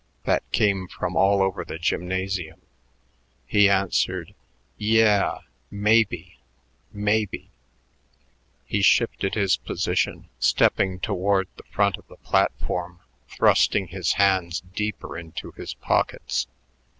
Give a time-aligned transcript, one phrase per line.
[0.23, 2.59] that came from all over the gymnasium,
[3.45, 4.33] he answered,
[4.75, 6.39] "Yeah, maybe
[6.91, 7.51] maybe."
[8.65, 15.15] He shifted his position, stepping toward the front of the platform, thrusting his hands deeper
[15.19, 16.47] into his pockets.